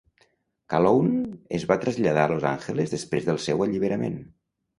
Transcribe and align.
Calhoun 0.73 1.11
es 1.57 1.65
va 1.73 1.77
traslladar 1.83 2.23
a 2.25 2.33
Los 2.33 2.47
Angeles 2.53 2.95
després 2.97 3.29
del 3.29 3.41
seu 3.45 3.63
alliberament. 3.69 4.19